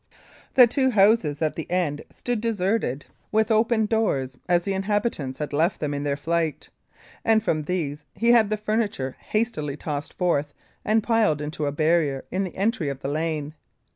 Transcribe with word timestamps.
The 0.55 0.65
two 0.65 0.89
houses 0.89 1.43
at 1.43 1.53
the 1.55 1.69
end 1.69 2.01
stood 2.09 2.41
deserted, 2.41 3.05
with 3.31 3.51
open 3.51 3.85
doors, 3.85 4.35
as 4.49 4.63
the 4.63 4.73
inhabitants 4.73 5.37
had 5.37 5.53
left 5.53 5.79
them 5.79 5.93
in 5.93 6.01
their 6.01 6.17
flight, 6.17 6.69
and 7.23 7.43
from 7.43 7.61
these 7.65 8.03
he 8.15 8.29
had 8.31 8.49
the 8.49 8.57
furniture 8.57 9.15
hastily 9.19 9.77
tossed 9.77 10.15
forth 10.15 10.55
and 10.83 11.03
piled 11.03 11.39
into 11.39 11.67
a 11.67 11.71
barrier 11.71 12.25
in 12.31 12.43
the 12.43 12.55
entry 12.57 12.89
of 12.89 13.01
the 13.01 13.09
lane. 13.09 13.53